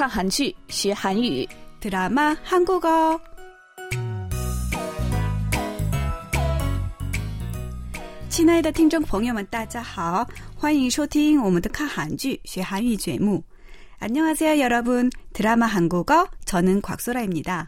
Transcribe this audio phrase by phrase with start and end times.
[0.00, 1.48] 看韩剧学韩语，
[1.80, 3.18] 드라마 한국어.
[8.28, 13.42] 亲爱的听众朋友们，大家好，欢迎收听我们的看韩剧学韩语节目。
[13.98, 17.66] 안녕하세요여러분， 드라마 한국어 저는 곽소라입니다.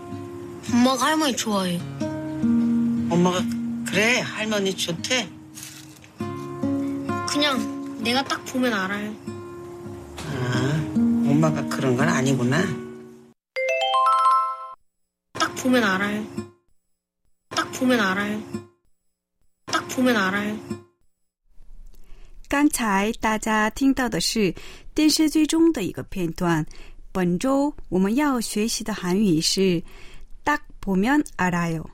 [0.72, 1.80] 엄마가 할머니 좋아해요.
[3.10, 3.40] 엄마가
[3.86, 5.28] 그래 할머니 좋대
[7.28, 9.14] 그냥 내가 딱 보면 알아요.
[10.18, 12.62] 아 엄마가 그런 건 아니구나
[15.32, 16.26] 딱 보면 알아요.
[17.50, 18.42] 딱 보면 알아요.
[19.66, 20.58] 딱 보면 알아요.
[22.48, 24.54] 刚才大家听到的是
[24.94, 26.64] 电视剧中的一个片段。
[27.12, 29.82] 本周我们要学习的韩语是“
[30.44, 31.84] 딱보면알아요”。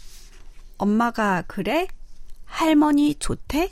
[0.77, 3.69] 엄마가그래？할머니좋대？”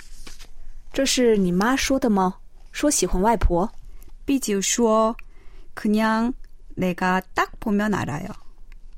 [0.91, 2.37] 这是你妈说的吗？
[2.71, 3.71] 说喜欢外婆。
[4.25, 5.15] B 九说：“
[5.75, 6.33] 그냥
[6.75, 8.33] 내가딱보면알아요。”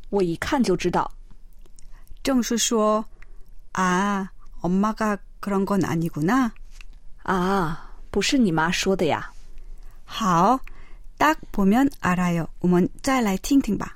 [0.10, 1.12] 我一看就知道。
[2.24, 3.06] 郑叔说：“
[3.74, 4.30] 啊，
[4.62, 6.52] 엄마가그런건아니구나。”
[7.24, 9.32] 啊，不是你妈说的呀。
[10.06, 10.60] 好，
[11.18, 12.48] 딱보면알아요。
[12.60, 13.96] 我们再来听听吧。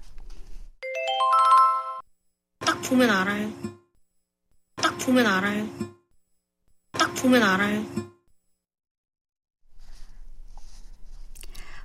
[2.60, 3.52] 딱 보면 알아요.
[4.76, 5.68] 딱 보면 알아요.
[6.92, 7.84] 딱 보면 알아요.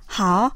[0.05, 0.55] 好，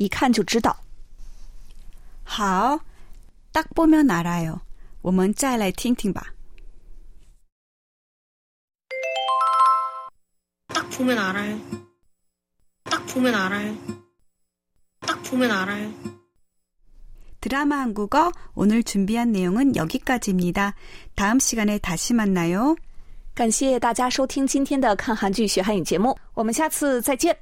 [0.00, 0.76] 一看就知道。
[2.24, 2.80] 好，
[3.52, 4.60] 딱 보면 알아요.
[5.02, 6.32] 我们再来听听吧。
[10.96, 11.60] 보면 알아요.
[12.84, 13.76] 딱 보면 알아요.
[15.00, 15.92] 딱 보면 알아요.
[17.40, 20.74] 드라마 한국어 오늘 준비한 내용은 여기까지입니다.
[21.14, 22.76] 다음 시간에 다시 만나요.
[23.34, 27.36] 感谢大家收听今天的看韩剧学汉语节目，我们下次再见。